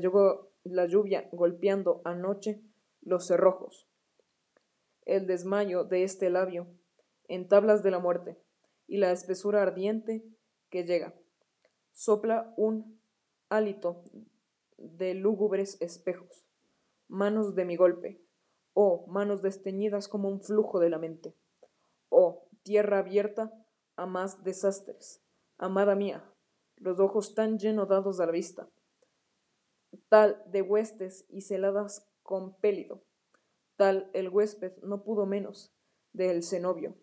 la 0.65 0.87
lluvia 0.87 1.27
golpeando 1.33 2.03
anoche 2.05 2.61
los 3.01 3.27
cerrojos, 3.27 3.89
el 5.07 5.27
desmayo 5.27 5.85
de 5.85 6.03
este 6.03 6.29
labio 6.29 6.67
en 7.29 7.49
tablas 7.49 7.83
de 7.83 7.91
la 7.91 8.01
muerte 8.01 8.37
y 8.87 8.99
la 8.99 9.11
espesura 9.11 9.63
ardiente 9.63 10.23
que 10.69 10.85
llega. 10.85 11.15
Sopla 11.93 12.53
un 12.59 13.01
hálito 13.49 14.05
de 14.77 15.15
lúgubres 15.15 15.81
espejos 15.81 16.45
manos 17.09 17.55
de 17.55 17.65
mi 17.65 17.77
golpe, 17.77 18.21
oh 18.81 19.05
manos 19.09 19.43
desteñidas 19.43 20.07
como 20.07 20.29
un 20.29 20.41
flujo 20.41 20.79
de 20.79 20.89
la 20.89 21.01
mente, 21.01 21.35
oh 22.11 22.49
tierra 22.63 23.01
abierta 23.01 23.53
a 23.97 24.07
más 24.07 24.45
desastres, 24.45 25.21
amada 25.57 25.97
mía, 25.97 26.25
los 26.77 27.01
ojos 27.01 27.35
tan 27.35 27.59
lleno 27.59 27.87
dados 27.87 28.21
a 28.21 28.27
la 28.27 28.31
vista, 28.31 28.71
tal 30.09 30.41
de 30.47 30.63
huestes 30.63 31.27
y 31.29 31.41
celadas 31.41 32.09
con 32.23 32.55
pélido, 32.55 33.03
tal 33.75 34.11
el 34.13 34.29
huésped 34.29 34.77
no 34.85 35.03
pudo 35.03 35.27
menos 35.27 35.75
del 36.13 36.45
cenobio, 36.45 36.95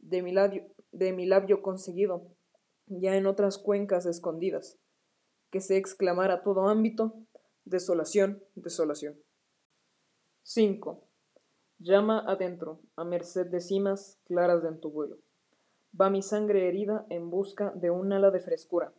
de 0.00 0.22
mi 0.22 0.32
labio, 0.32 0.74
de 0.90 1.12
mi 1.12 1.24
labio 1.24 1.62
conseguido, 1.62 2.34
ya 2.86 3.14
en 3.14 3.28
otras 3.28 3.58
cuencas 3.58 4.06
escondidas, 4.06 4.76
que 5.52 5.60
se 5.60 5.76
exclamara 5.76 6.42
todo 6.42 6.66
ámbito, 6.66 7.14
desolación, 7.64 8.42
desolación. 8.56 9.22
5. 10.42 11.11
Llama 11.84 12.20
adentro, 12.28 12.78
a 12.94 13.02
merced 13.02 13.48
de 13.48 13.60
cimas 13.60 14.20
claras 14.26 14.62
en 14.62 14.78
tu 14.78 14.92
vuelo. 14.92 15.18
Va 16.00 16.10
mi 16.10 16.22
sangre 16.22 16.68
herida 16.68 17.06
en 17.10 17.28
busca 17.28 17.72
de 17.74 17.90
un 17.90 18.12
ala 18.12 18.30
de 18.30 18.38
frescura. 18.38 18.92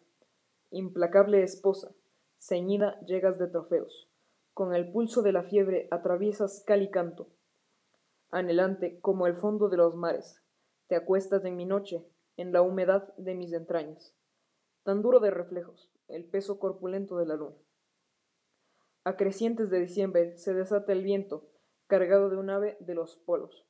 Implacable 0.70 1.44
esposa, 1.44 1.96
ceñida 2.40 3.00
llegas 3.06 3.40
de 3.40 3.48
trofeos. 3.48 4.10
Con 4.54 4.75
el 4.75 4.92
pulso 4.92 5.22
de 5.22 5.32
la 5.32 5.44
fiebre 5.44 5.88
atraviesas 5.92 6.62
cal 6.68 6.82
y 6.82 6.92
canto. 6.92 7.30
Anhelante 8.32 9.00
como 9.00 9.28
el 9.28 9.38
fondo 9.38 9.70
de 9.70 9.78
los 9.78 9.96
mares, 9.96 10.44
te 10.88 10.98
acuestas 10.98 11.46
en 11.46 11.56
mi 11.56 11.66
noche, 11.66 12.06
en 12.36 12.52
la 12.52 12.63
humedad 12.63 13.13
de 13.16 13.34
mis 13.34 13.54
entrañas. 13.54 14.13
Tan 14.84 15.02
duro 15.02 15.22
de 15.22 15.32
reflejos, 15.32 15.90
el 16.10 16.25
peso 16.25 16.60
corpulento 16.60 17.16
de 17.16 17.28
la 17.28 17.38
luna. 17.38 17.56
A 19.06 19.16
crecientes 19.16 19.70
de 19.70 19.80
diciembre 19.80 20.36
se 20.36 20.54
desata 20.54 20.92
el 20.92 21.04
viento, 21.04 21.48
cargado 21.94 22.32
de 22.32 22.38
un 22.38 22.50
ave 22.50 22.76
de 22.80 22.96
los 22.96 23.18
polos. 23.18 23.68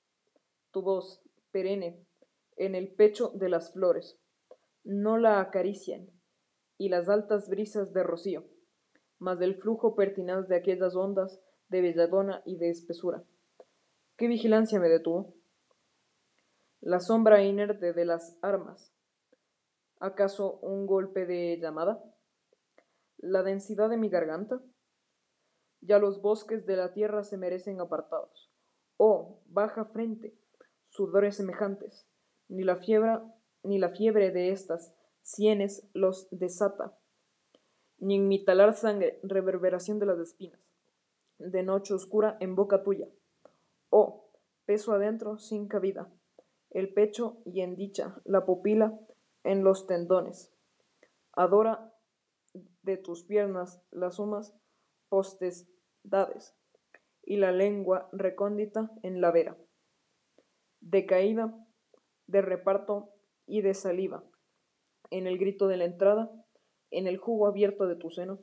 Tu 0.72 0.82
voz, 0.82 1.22
perenne, 1.52 2.08
en 2.56 2.74
el 2.74 2.88
pecho 2.96 3.32
de 3.36 3.50
las 3.50 3.74
flores, 3.74 4.18
no 4.86 5.18
la 5.18 5.42
acarician, 5.42 6.10
y 6.78 6.88
las 6.88 7.10
altas 7.10 7.50
brisas 7.50 7.92
de 7.92 8.02
rocío, 8.02 8.46
mas 9.20 9.40
del 9.40 9.56
flujo 9.56 9.94
pertinaz 9.94 10.48
de 10.48 10.56
aquellas 10.56 10.96
ondas 10.96 11.42
de 11.68 11.82
belladona 11.82 12.42
y 12.46 12.56
de 12.56 12.70
espesura. 12.70 13.26
¿Qué 14.16 14.30
vigilancia 14.30 14.80
me 14.80 14.88
detuvo? 14.88 15.34
La 16.80 17.02
sombra 17.02 17.44
inerte 17.44 17.92
de 17.92 18.06
las 18.06 18.38
armas. 18.42 18.94
¿Acaso 20.00 20.60
un 20.60 20.88
golpe 20.88 21.26
de 21.26 21.60
llamada? 21.60 22.02
¿La 23.18 23.44
densidad 23.44 23.90
de 23.90 23.98
mi 23.98 24.08
garganta? 24.08 24.62
Ya 25.86 26.00
los 26.00 26.22
bosques 26.22 26.66
de 26.66 26.78
la 26.78 26.94
tierra 26.94 27.26
se 27.26 27.38
merecen 27.38 27.82
apartados. 27.82 28.50
Oh, 28.96 29.42
baja 29.48 29.84
frente, 29.84 30.34
sudores 30.88 31.36
semejantes, 31.36 32.08
ni 32.48 32.64
la 32.64 32.78
fiebre, 32.78 33.20
ni 33.64 33.80
la 33.80 33.90
fiebre 33.90 34.32
de 34.32 34.52
estas 34.52 34.94
sienes 35.24 35.90
los 35.94 36.30
desata, 36.32 36.98
ni 37.98 38.16
en 38.16 38.30
mi 38.30 38.46
talar 38.46 38.76
sangre 38.76 39.20
reverberación 39.24 40.00
de 40.00 40.06
las 40.06 40.20
espinas, 40.20 40.60
de 41.38 41.64
noche 41.64 41.94
oscura 41.94 42.38
en 42.40 42.56
boca 42.56 42.82
tuya. 42.84 43.10
Oh, 43.90 44.30
peso 44.66 44.94
adentro 44.94 45.38
sin 45.38 45.68
cabida, 45.68 46.10
el 46.70 46.94
pecho 46.94 47.42
y 47.44 47.60
en 47.60 47.76
dicha, 47.76 48.22
la 48.24 48.46
pupila 48.46 48.98
en 49.44 49.66
los 49.66 49.86
tendones. 49.86 50.54
Adora 51.34 51.94
de 52.84 52.96
tus 52.96 53.24
piernas 53.24 53.82
las 53.92 54.16
sumas 54.16 54.56
postestades 56.04 56.56
y 57.26 57.38
la 57.38 57.52
lengua 57.52 58.10
recóndita 58.12 58.92
en 59.02 59.22
la 59.22 59.32
vera. 59.32 59.58
De 60.82 61.06
caída, 61.06 61.56
de 62.28 62.42
reparto 62.42 63.12
y 63.46 63.62
de 63.62 63.74
saliva, 63.74 64.24
en 65.10 65.28
el 65.28 65.38
grito 65.38 65.68
de 65.68 65.78
la 65.78 65.86
entrada, 65.86 66.32
en 66.92 67.08
el 67.08 67.18
jugo 67.18 67.48
abierto 67.48 67.88
de 67.88 67.96
tu 67.96 68.10
seno. 68.10 68.40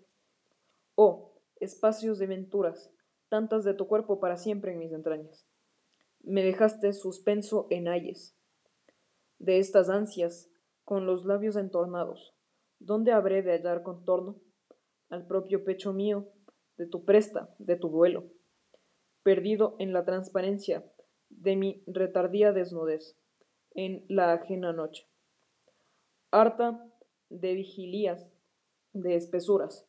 Oh, 0.95 1.35
espacios 1.57 2.19
de 2.19 2.27
venturas, 2.27 2.91
tantas 3.29 3.65
de 3.65 3.75
tu 3.75 3.87
cuerpo 3.87 4.19
para 4.19 4.37
siempre 4.37 4.73
en 4.73 4.79
mis 4.79 4.93
entrañas. 4.93 5.47
Me 6.23 6.43
dejaste 6.43 6.93
suspenso 6.93 7.67
en 7.71 7.89
ayes. 7.89 8.37
De 9.39 9.59
estas 9.59 9.89
ansias, 9.89 10.51
con 10.85 11.07
los 11.07 11.25
labios 11.25 11.57
entornados, 11.57 12.35
¿dónde 12.79 13.13
habré 13.13 13.43
de 13.43 13.53
hallar 13.53 13.83
contorno? 13.83 14.41
Al 15.09 15.27
propio 15.27 15.65
pecho 15.65 15.93
mío, 15.93 16.29
de 16.81 16.87
tu 16.87 17.05
presta, 17.05 17.55
de 17.59 17.77
tu 17.77 17.91
vuelo, 17.91 18.25
perdido 19.23 19.77
en 19.79 19.93
la 19.93 20.07
transparencia 20.07 20.83
de 21.29 21.55
mi 21.55 21.85
retardía 21.87 22.53
desnudez, 22.53 23.19
en 23.75 24.07
la 24.09 24.33
ajena 24.33 24.73
noche. 24.73 25.07
Harta 26.31 26.91
de 27.29 27.53
vigilías, 27.53 28.33
de 28.95 29.15
espesuras, 29.15 29.87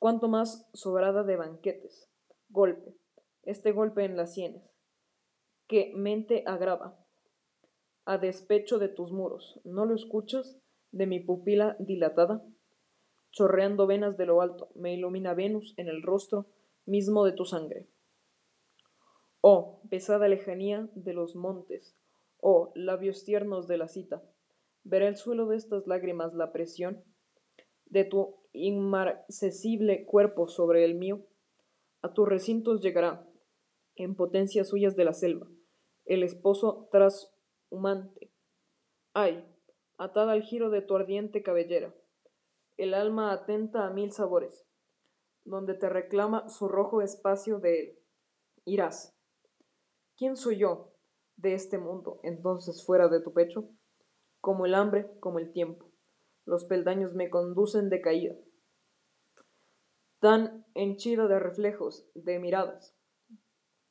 cuanto 0.00 0.26
más 0.26 0.68
sobrada 0.74 1.22
de 1.22 1.36
banquetes. 1.36 2.10
Golpe, 2.48 2.92
este 3.44 3.70
golpe 3.70 4.04
en 4.04 4.16
las 4.16 4.34
sienes, 4.34 4.68
que 5.68 5.92
mente 5.94 6.42
agrava, 6.44 6.98
a 8.04 8.18
despecho 8.18 8.80
de 8.80 8.88
tus 8.88 9.12
muros. 9.12 9.60
¿No 9.62 9.84
lo 9.84 9.94
escuchas 9.94 10.58
de 10.90 11.06
mi 11.06 11.20
pupila 11.20 11.76
dilatada? 11.78 12.44
Chorreando 13.32 13.86
venas 13.86 14.18
de 14.18 14.26
lo 14.26 14.42
alto, 14.42 14.70
me 14.74 14.92
ilumina 14.92 15.32
Venus 15.32 15.72
en 15.78 15.88
el 15.88 16.02
rostro 16.02 16.46
mismo 16.84 17.24
de 17.24 17.32
tu 17.32 17.46
sangre. 17.46 17.88
Oh, 19.40 19.80
pesada 19.88 20.28
lejanía 20.28 20.88
de 20.94 21.14
los 21.14 21.34
montes, 21.34 21.96
oh, 22.38 22.72
labios 22.74 23.24
tiernos 23.24 23.66
de 23.66 23.78
la 23.78 23.88
cita, 23.88 24.22
verá 24.84 25.08
el 25.08 25.16
suelo 25.16 25.46
de 25.46 25.56
estas 25.56 25.86
lágrimas 25.86 26.34
la 26.34 26.52
presión 26.52 27.02
de 27.86 28.04
tu 28.04 28.36
inmarcesible 28.52 30.04
cuerpo 30.04 30.46
sobre 30.46 30.84
el 30.84 30.94
mío. 30.94 31.26
A 32.02 32.12
tus 32.12 32.28
recintos 32.28 32.82
llegará, 32.82 33.26
en 33.96 34.14
potencias 34.14 34.68
suyas 34.68 34.94
de 34.94 35.04
la 35.04 35.12
selva, 35.14 35.48
el 36.04 36.22
esposo 36.22 36.88
trashumante. 36.92 38.30
Ay, 39.14 39.44
atada 39.96 40.32
al 40.32 40.42
giro 40.42 40.70
de 40.70 40.82
tu 40.82 40.96
ardiente 40.96 41.42
cabellera, 41.42 41.94
el 42.82 42.94
alma 42.94 43.32
atenta 43.32 43.86
a 43.86 43.90
mil 43.90 44.12
sabores, 44.12 44.64
donde 45.44 45.74
te 45.74 45.88
reclama 45.88 46.48
su 46.48 46.68
rojo 46.68 47.02
espacio 47.02 47.58
de 47.58 47.80
él. 47.80 47.98
Irás. 48.64 49.16
¿Quién 50.16 50.36
soy 50.36 50.58
yo 50.58 50.94
de 51.36 51.54
este 51.54 51.78
mundo 51.78 52.20
entonces 52.22 52.84
fuera 52.84 53.08
de 53.08 53.20
tu 53.20 53.32
pecho? 53.32 53.68
como 54.42 54.66
el 54.66 54.74
hambre, 54.74 55.08
como 55.20 55.38
el 55.38 55.52
tiempo. 55.52 55.88
Los 56.44 56.64
peldaños 56.64 57.14
me 57.14 57.30
conducen 57.30 57.88
de 57.88 58.02
caída, 58.02 58.34
tan 60.18 60.66
henchida 60.74 61.28
de 61.28 61.38
reflejos, 61.38 62.04
de 62.14 62.40
miradas. 62.40 62.94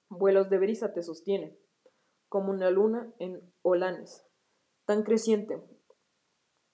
Vuelos 0.10 0.50
de 0.50 0.60
brisa 0.60 0.94
te 0.94 1.04
sostienen, 1.04 1.58
como 2.28 2.52
una 2.52 2.70
luna 2.70 3.14
en 3.18 3.42
olanes, 3.62 4.28
tan 4.86 5.04
creciente, 5.04 5.64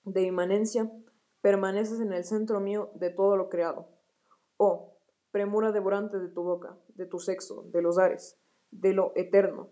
de 0.03 0.23
inmanencia, 0.23 0.91
permaneces 1.41 1.99
en 1.99 2.13
el 2.13 2.23
centro 2.23 2.59
mío 2.59 2.91
de 2.95 3.09
todo 3.09 3.37
lo 3.37 3.49
creado. 3.49 3.89
Oh, 4.57 4.97
premura 5.31 5.71
devorante 5.71 6.19
de 6.19 6.29
tu 6.29 6.43
boca, 6.43 6.77
de 6.89 7.05
tu 7.05 7.19
sexo, 7.19 7.63
de 7.71 7.81
los 7.81 7.97
ares, 7.97 8.39
de 8.71 8.93
lo 8.93 9.13
eterno. 9.15 9.69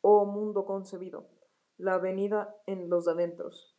Oh 0.00 0.24
mundo 0.26 0.64
concebido, 0.66 1.28
la 1.76 1.94
avenida 1.94 2.56
en 2.66 2.88
los 2.88 3.08
adentros. 3.08 3.76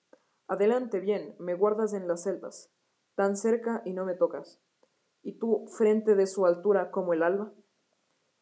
Adelante 0.47 0.99
bien, 0.99 1.35
me 1.39 1.55
guardas 1.55 1.93
en 1.93 2.07
las 2.07 2.23
selvas, 2.23 2.71
tan 3.15 3.37
cerca 3.37 3.81
y 3.85 3.93
no 3.93 4.05
me 4.05 4.15
tocas. 4.15 4.61
Y 5.23 5.39
tú, 5.39 5.65
frente 5.67 6.15
de 6.15 6.27
su 6.27 6.45
altura 6.45 6.91
como 6.91 7.13
el 7.13 7.23
alba, 7.23 7.53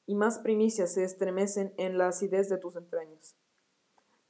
y 0.06 0.16
más 0.16 0.40
primicias 0.40 0.94
se 0.94 1.04
estremecen 1.04 1.74
en 1.78 1.98
la 1.98 2.10
acidez 2.10 2.50
de 2.50 2.58
tus 2.58 2.76
entrañas. 2.76 3.38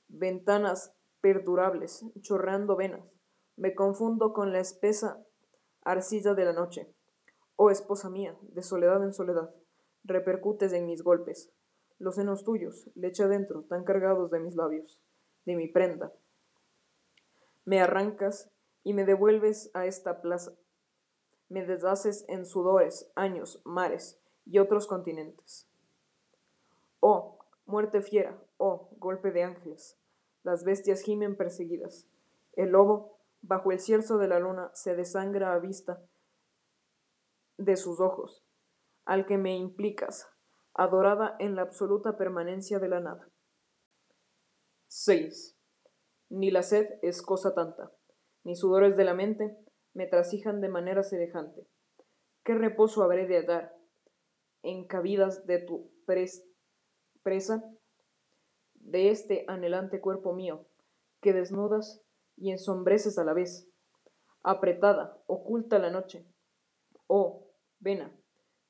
Ventanas 0.08 0.96
perdurables, 1.22 2.06
chorreando 2.22 2.76
venas, 2.76 3.13
me 3.56 3.76
confundo 3.76 4.34
con 4.34 4.52
la 4.52 4.60
espesa 4.60 5.24
arcilla 5.84 6.34
de 6.34 6.46
la 6.46 6.54
noche. 6.54 6.94
Oh 7.56 7.70
esposa 7.70 8.10
mía, 8.10 8.38
de 8.42 8.64
soledad 8.64 9.04
en 9.04 9.14
soledad, 9.14 9.54
repercutes 10.04 10.74
en 10.74 10.86
mis 10.86 11.04
golpes. 11.04 11.52
Los 12.00 12.16
senos 12.16 12.44
tuyos, 12.44 12.90
leche 12.96 13.24
adentro, 13.24 13.64
tan 13.64 13.84
cargados 13.84 14.32
de 14.32 14.40
mis 14.40 14.56
labios 14.56 15.00
de 15.46 15.56
mi 15.56 15.68
prenda. 15.68 16.14
Me 17.66 17.82
arrancas 17.82 18.52
y 18.84 18.94
me 18.94 19.06
devuelves 19.06 19.72
a 19.74 19.86
esta 19.86 20.22
plaza. 20.22 20.54
Me 21.50 21.66
deshaces 21.66 22.26
en 22.28 22.46
sudores, 22.46 23.12
años, 23.16 23.62
mares 23.64 24.20
y 24.46 24.60
otros 24.60 24.88
continentes. 24.88 25.70
Oh, 27.00 27.40
muerte 27.66 28.02
fiera, 28.02 28.42
oh, 28.58 28.90
golpe 28.98 29.32
de 29.32 29.44
ángeles. 29.44 29.98
Las 30.44 30.64
bestias 30.64 31.02
gimen 31.02 31.36
perseguidas. 31.38 32.08
El 32.54 32.70
lobo, 32.72 33.18
bajo 33.44 33.72
el 33.72 33.80
cierzo 33.80 34.18
de 34.18 34.28
la 34.28 34.40
luna, 34.40 34.72
se 34.74 34.96
desangra 34.96 35.54
a 35.54 35.60
vista 35.60 36.02
de 37.58 37.76
sus 37.76 38.00
ojos, 38.00 38.44
al 39.06 39.26
que 39.26 39.38
me 39.38 39.56
implicas, 39.56 40.28
adorada 40.74 41.36
en 41.40 41.56
la 41.56 41.62
absoluta 41.62 42.18
permanencia 42.18 42.80
de 42.80 42.88
la 42.90 43.00
nada. 43.02 43.30
6. 44.88 45.58
Ni 46.30 46.52
la 46.52 46.64
sed 46.64 46.88
es 47.02 47.22
cosa 47.22 47.54
tanta, 47.54 47.92
ni 48.44 48.56
sudores 48.56 48.98
de 48.98 49.04
la 49.04 49.14
mente 49.14 49.58
me 49.94 50.08
trasijan 50.08 50.62
de 50.62 50.70
manera 50.70 51.04
semejante. 51.04 51.68
¿Qué 52.44 52.56
reposo 52.56 53.04
habré 53.04 53.28
de 53.28 53.38
hallar 53.38 53.76
en 54.64 54.88
cabidas 54.88 55.46
de 55.46 55.60
tu 55.60 55.92
presa, 56.06 57.64
de 58.76 59.10
este 59.10 59.46
anhelante 59.48 60.00
cuerpo 60.00 60.34
mío, 60.34 60.66
que 61.22 61.34
desnudas 61.34 62.03
y 62.38 62.52
ensombreces 62.52 63.18
a 63.18 63.24
la 63.24 63.34
vez? 63.34 63.70
Apretada, 64.44 65.22
oculta 65.28 65.80
la 65.80 65.90
noche. 65.90 66.28
Oh, 67.08 67.48
vena, 67.80 68.12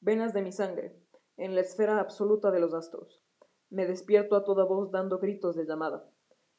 venas 0.02 0.34
de 0.34 0.41
mi 0.41 0.52
sangre, 0.52 0.99
en 1.38 1.56
la 1.56 1.62
esfera 1.62 1.99
absoluta 1.99 2.52
de 2.52 2.60
los 2.60 2.73
astros. 2.73 3.23
Me 3.69 3.86
despierto 3.86 4.36
a 4.36 4.43
toda 4.43 4.65
voz 4.65 4.91
dando 4.91 5.19
gritos 5.19 5.56
de 5.56 5.65
llamada. 5.65 6.08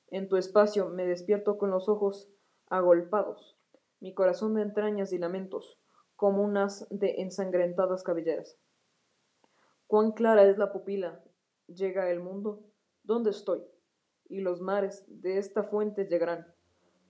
En 0.09 0.29
tu 0.29 0.37
espacio 0.37 0.89
me 0.89 1.07
despierto 1.07 1.59
con 1.59 1.71
los 1.71 1.89
ojos 1.89 2.33
agolpados, 2.69 3.59
mi 4.01 4.15
corazón 4.15 4.55
de 4.55 4.63
entrañas 4.63 5.13
y 5.13 5.19
lamentos, 5.19 5.81
como 6.17 6.43
unas 6.43 6.87
de 6.91 7.21
ensangrentadas 7.21 8.03
cabelleras. 8.03 8.59
Cuán 9.87 10.13
clara 10.13 10.45
es 10.45 10.59
la 10.59 10.73
pupila, 10.73 11.23
llega 11.67 12.11
el 12.11 12.21
mundo, 12.21 12.65
¿dónde 13.03 13.31
estoy? 13.31 13.63
Y 14.29 14.41
los 14.41 14.61
mares 14.61 15.05
de 15.07 15.39
esta 15.39 15.65
fuente 15.65 16.07
llegarán, 16.07 16.54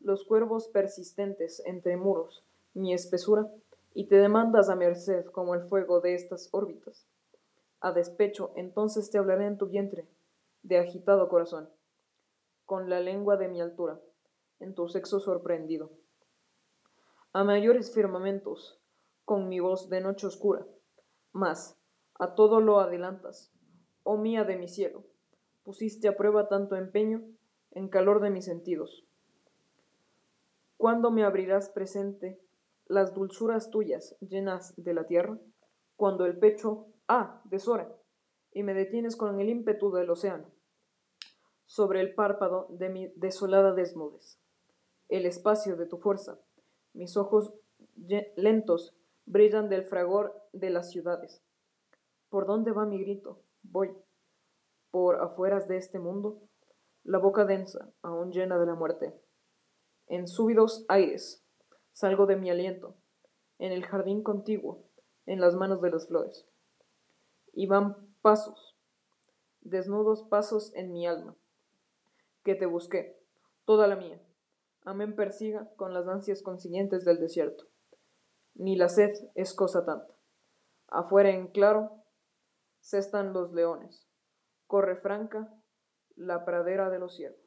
los 0.05 0.25
cuervos 0.25 0.69
persistentes 0.69 1.63
entre 1.65 1.97
muros, 1.97 2.45
mi 2.75 2.93
espesura, 2.93 3.51
y 3.95 4.07
te 4.07 4.17
demandas 4.17 4.69
a 4.69 4.77
merced 4.77 5.25
como 5.27 5.55
el 5.55 5.63
fuego 5.63 6.01
de 6.01 6.15
estas 6.15 6.49
órbitas. 6.53 7.07
A 7.81 7.93
despecho, 7.93 8.53
entonces 8.57 9.11
te 9.11 9.19
hablaré 9.19 9.47
en 9.47 9.57
tu 9.57 9.67
vientre, 9.67 10.07
de 10.63 10.79
agitado 10.79 11.29
corazón, 11.29 11.69
con 12.65 12.91
la 12.91 13.01
lengua 13.01 13.37
de 13.37 13.49
mi 13.49 13.61
altura, 13.61 14.01
en 14.61 14.75
tu 14.75 14.89
sexo 14.89 15.21
sorprendido. 15.21 15.91
A 17.33 17.45
mayores 17.45 17.93
firmamentos, 17.93 18.81
con 19.25 19.49
mi 19.49 19.61
voz 19.61 19.89
de 19.89 20.01
noche 20.01 20.27
oscura, 20.27 20.67
mas 21.33 21.79
a 22.19 22.35
todo 22.35 22.61
lo 22.61 22.81
adelantas, 22.81 23.53
oh 24.03 24.17
mía 24.17 24.45
de 24.45 24.57
mi 24.57 24.69
cielo, 24.69 25.05
pusiste 25.63 26.09
a 26.09 26.17
prueba 26.17 26.49
tanto 26.49 26.77
empeño 26.77 27.23
en 27.71 27.89
calor 27.89 28.21
de 28.21 28.31
mis 28.31 28.45
sentidos. 28.45 29.05
¿Cuándo 30.77 31.11
me 31.11 31.25
abrirás 31.25 31.71
presente 31.71 32.41
las 32.87 33.15
dulzuras 33.15 33.71
tuyas 33.71 34.17
llenas 34.21 34.75
de 34.77 34.95
la 34.95 35.07
tierra? 35.07 35.39
Cuando 35.97 36.27
el 36.27 36.39
pecho, 36.39 36.89
ah, 37.09 37.41
deshora, 37.45 37.95
y 38.53 38.63
me 38.63 38.75
detienes 38.75 39.17
con 39.17 39.41
el 39.41 39.49
ímpetu 39.49 39.93
del 39.93 40.11
océano, 40.11 40.51
sobre 41.67 42.01
el 42.01 42.15
párpado 42.15 42.67
de 42.71 42.89
mi 42.89 43.13
desolada 43.17 43.73
desnudez. 43.73 44.41
El 45.09 45.27
espacio 45.27 45.77
de 45.77 45.87
tu 45.87 45.99
fuerza, 45.99 46.39
mis 46.93 47.17
ojos 47.17 47.55
lentos 48.37 48.97
brillan 49.27 49.69
del 49.69 49.85
fragor 49.85 50.35
de 50.53 50.71
las 50.71 50.91
ciudades. 50.91 51.43
¿Por 52.29 52.47
dónde 52.47 52.73
va 52.73 52.87
mi 52.87 53.01
grito? 53.01 53.41
Voy. 53.63 53.97
Por 54.91 55.21
afueras 55.21 55.69
de 55.69 55.77
este 55.77 55.99
mundo, 55.99 56.43
la 57.03 57.19
boca 57.19 57.45
densa, 57.45 57.91
aún 58.03 58.33
llena 58.33 58.59
de 58.59 58.67
la 58.67 58.75
muerte. 58.75 59.15
En 60.15 60.29
súbidos 60.29 60.85
aires, 60.89 61.45
salgo 61.93 62.27
de 62.27 62.37
mi 62.37 62.51
aliento, 62.51 62.95
en 63.59 63.73
el 63.73 63.85
jardín 63.85 64.23
contiguo, 64.23 64.85
en 65.27 65.41
las 65.41 65.55
manos 65.55 65.81
de 65.83 65.91
las 65.91 66.07
flores. 66.07 66.47
Y 67.53 67.67
van 67.67 68.15
pasos, 68.23 68.77
desnudos 69.61 70.23
pasos 70.25 70.73
en 70.75 70.93
mi 70.93 71.07
alma, 71.07 71.37
que 72.45 72.55
te 72.55 72.67
busqué, 72.67 73.19
toda 73.65 73.87
la 73.87 73.97
mía. 73.97 74.21
Amén 74.85 75.17
persiga 75.17 75.71
con 75.77 75.95
las 75.95 76.07
ansias 76.07 76.43
consiguientes 76.43 77.05
del 77.05 77.19
desierto 77.19 77.67
ni 78.55 78.77
la 78.77 78.89
sed 78.89 79.13
es 79.35 79.53
cosa 79.53 79.85
tanta. 79.85 80.15
Afuera 80.89 81.31
en 81.31 81.49
claro, 81.49 82.05
cestan 82.81 83.33
los 83.33 83.53
leones, 83.53 84.09
corre 84.67 84.97
franca 84.97 85.53
la 86.15 86.45
pradera 86.45 86.91
de 86.91 86.99
los 86.99 87.17
cielos. 87.17 87.44